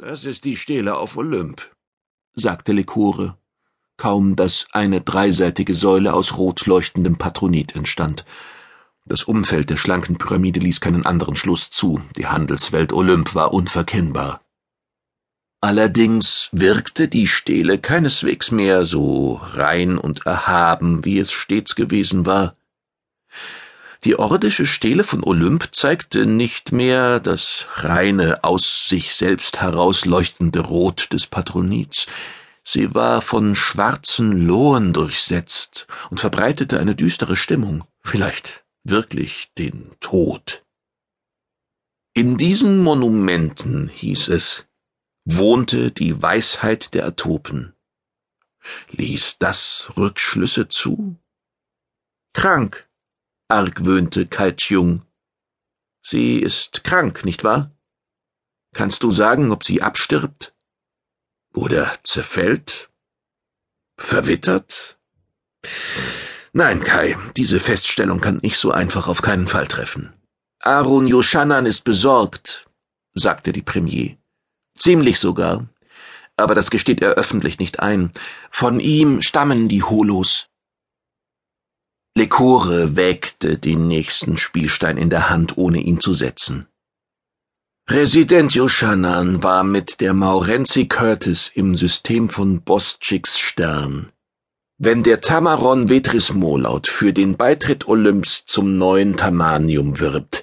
[0.00, 1.74] Das ist die Stele auf Olymp,
[2.34, 3.36] sagte Lekore,
[3.96, 8.24] kaum dass eine dreiseitige Säule aus rot leuchtendem Patronit entstand.
[9.06, 14.40] Das Umfeld der schlanken Pyramide ließ keinen anderen Schluss zu, die Handelswelt Olymp war unverkennbar.
[15.60, 22.54] Allerdings wirkte die Stele keineswegs mehr so rein und erhaben, wie es stets gewesen war.
[24.04, 31.12] Die ordische Stele von Olymp zeigte nicht mehr das reine, aus sich selbst herausleuchtende Rot
[31.12, 32.06] des Patronits.
[32.64, 40.62] Sie war von schwarzen Lohen durchsetzt und verbreitete eine düstere Stimmung, vielleicht wirklich den Tod.
[42.14, 44.66] In diesen Monumenten, hieß es,
[45.24, 47.74] wohnte die Weisheit der Atopen.
[48.90, 51.16] Ließ das Rückschlüsse zu?
[52.32, 52.87] Krank,
[53.48, 55.02] argwöhnte Kaitjung.
[56.02, 57.70] Sie ist krank, nicht wahr?
[58.74, 60.54] Kannst du sagen, ob sie abstirbt?
[61.54, 62.90] Oder zerfällt?
[63.96, 64.98] Verwittert?
[66.52, 70.12] Nein, Kai, diese Feststellung kann ich so einfach auf keinen Fall treffen.
[70.60, 72.66] Arun Yoshanan ist besorgt,
[73.14, 74.16] sagte die Premier.
[74.78, 75.68] Ziemlich sogar.
[76.36, 78.12] Aber das gesteht er öffentlich nicht ein.
[78.50, 80.48] Von ihm stammen die Holos.
[82.18, 86.66] Lekore wägte den nächsten Spielstein in der Hand, ohne ihn zu setzen.
[87.88, 94.10] Resident Yoshanan war mit der Maurenzi Curtis im System von Bostchiks Stern.
[94.78, 100.42] Wenn der Tamaron Vetris Molaut für den Beitritt Olymps zum neuen Tamanium wirbt,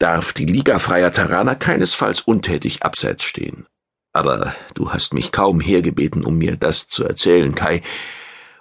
[0.00, 3.66] darf die Liga freier Terraner keinesfalls untätig abseits stehen.
[4.12, 7.82] Aber du hast mich kaum hergebeten, um mir das zu erzählen, Kai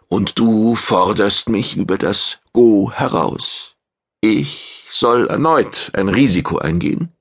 [0.09, 3.75] und du forderst mich über das Go heraus.
[4.21, 7.11] Ich soll erneut ein Risiko eingehen?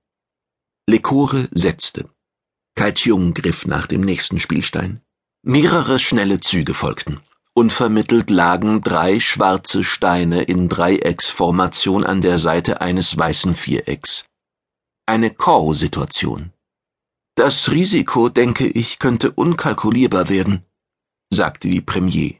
[0.86, 2.08] Lekore setzte.
[2.76, 5.00] Kaitjung griff nach dem nächsten Spielstein.
[5.42, 7.20] Mehrere schnelle Züge folgten.
[7.54, 14.26] Unvermittelt lagen drei schwarze Steine in Dreiecksformation an der Seite eines weißen Vierecks.
[15.06, 16.52] Eine Call-Situation.
[17.36, 20.64] Das Risiko, denke ich, könnte unkalkulierbar werden,
[21.30, 22.34] sagte die Premier.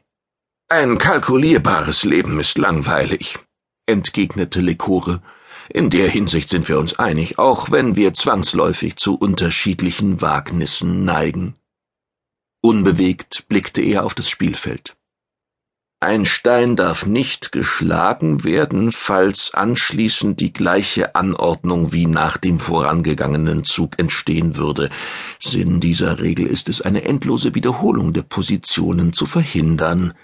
[0.67, 3.37] Ein kalkulierbares Leben ist langweilig,
[3.85, 5.21] entgegnete Lekore.
[5.69, 11.53] In der Hinsicht sind wir uns einig, auch wenn wir zwangsläufig zu unterschiedlichen Wagnissen neigen.
[12.61, 14.95] Unbewegt blickte er auf das Spielfeld.
[15.99, 23.65] Ein Stein darf nicht geschlagen werden, falls anschließend die gleiche Anordnung wie nach dem vorangegangenen
[23.65, 24.89] Zug entstehen würde.
[25.39, 30.15] Sinn dieser Regel ist es, eine endlose Wiederholung der Positionen zu verhindern.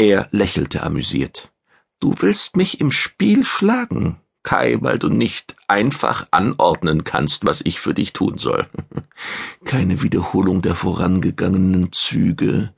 [0.00, 1.52] Er lächelte amüsiert.
[1.98, 7.80] Du willst mich im Spiel schlagen, Kai, weil du nicht einfach anordnen kannst, was ich
[7.80, 8.66] für dich tun soll.
[9.66, 12.72] Keine Wiederholung der vorangegangenen Züge.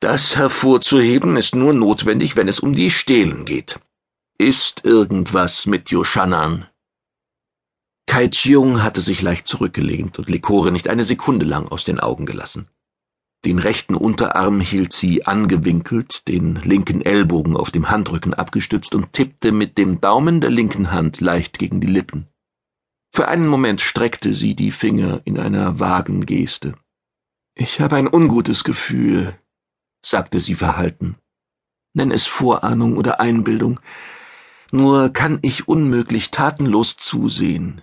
[0.00, 3.78] Das hervorzuheben ist nur notwendig, wenn es um die Stelen geht.
[4.38, 6.64] Ist irgendwas mit Yoshanan?
[8.06, 12.24] Kai Chiung hatte sich leicht zurückgelehnt und Likore nicht eine Sekunde lang aus den Augen
[12.24, 12.70] gelassen.
[13.46, 19.52] Den rechten Unterarm hielt sie angewinkelt, den linken Ellbogen auf dem Handrücken abgestützt und tippte
[19.52, 22.26] mit dem Daumen der linken Hand leicht gegen die Lippen.
[23.14, 26.74] Für einen Moment streckte sie die Finger in einer vagen Geste.
[27.54, 29.38] Ich habe ein ungutes Gefühl,
[30.04, 31.14] sagte sie verhalten.
[31.94, 33.78] Nenn es Vorahnung oder Einbildung.
[34.72, 37.80] Nur kann ich unmöglich tatenlos zusehen.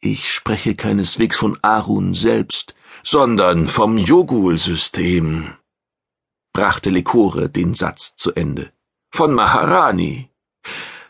[0.00, 5.54] Ich spreche keineswegs von Arun selbst, sondern vom Yogul-System,
[6.52, 8.72] brachte Lekore den Satz zu Ende.
[9.12, 10.30] Von Maharani.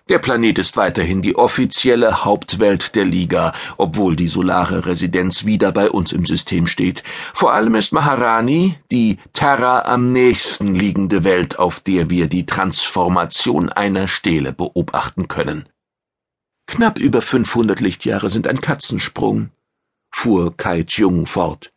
[0.09, 5.89] Der Planet ist weiterhin die offizielle Hauptwelt der Liga, obwohl die solare Residenz wieder bei
[5.89, 7.05] uns im System steht.
[7.33, 13.69] Vor allem ist Maharani die Terra am nächsten liegende Welt, auf der wir die Transformation
[13.69, 15.69] einer Stele beobachten können.
[16.67, 19.51] Knapp über 500 Lichtjahre sind ein Katzensprung,
[20.11, 21.73] fuhr Kai Jung fort.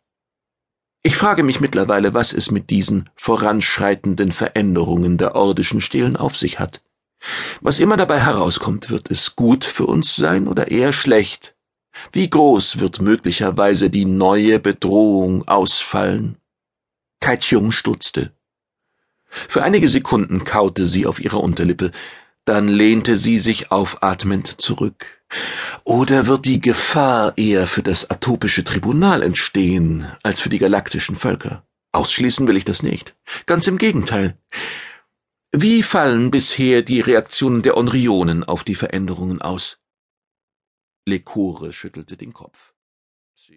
[1.06, 6.58] Ich frage mich mittlerweile, was es mit diesen voranschreitenden Veränderungen der ordischen Stelen auf sich
[6.58, 6.80] hat.
[7.60, 11.56] Was immer dabei herauskommt, wird es gut für uns sein oder eher schlecht?
[12.10, 16.38] Wie groß wird möglicherweise die neue Bedrohung ausfallen?
[17.20, 18.32] Kaitjung stutzte.
[19.28, 21.92] Für einige Sekunden kaute sie auf ihrer Unterlippe,
[22.46, 25.22] dann lehnte sie sich aufatmend zurück.
[25.84, 31.66] Oder wird die Gefahr eher für das atopische Tribunal entstehen als für die galaktischen Völker?
[31.92, 33.14] Ausschließen will ich das nicht.
[33.44, 34.38] Ganz im Gegenteil.
[35.52, 39.78] Wie fallen bisher die Reaktionen der Onrionen auf die Veränderungen aus?
[41.06, 42.73] Lekore schüttelte den Kopf.